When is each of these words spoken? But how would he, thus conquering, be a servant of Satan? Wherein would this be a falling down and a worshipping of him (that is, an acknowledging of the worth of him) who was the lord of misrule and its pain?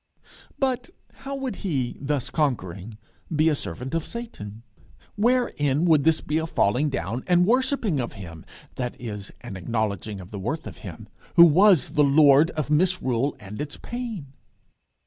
But 0.57 0.89
how 1.13 1.35
would 1.35 1.57
he, 1.57 1.95
thus 2.01 2.31
conquering, 2.31 2.97
be 3.35 3.49
a 3.49 3.53
servant 3.53 3.93
of 3.93 4.03
Satan? 4.03 4.63
Wherein 5.15 5.85
would 5.85 6.05
this 6.05 6.21
be 6.21 6.39
a 6.39 6.47
falling 6.47 6.89
down 6.89 7.23
and 7.27 7.43
a 7.43 7.45
worshipping 7.45 7.99
of 7.99 8.13
him 8.13 8.43
(that 8.77 8.99
is, 8.99 9.31
an 9.41 9.55
acknowledging 9.55 10.19
of 10.19 10.31
the 10.31 10.39
worth 10.39 10.65
of 10.65 10.77
him) 10.79 11.07
who 11.35 11.45
was 11.45 11.89
the 11.91 12.03
lord 12.03 12.49
of 12.57 12.71
misrule 12.71 13.35
and 13.39 13.61
its 13.61 13.77
pain? 13.77 14.33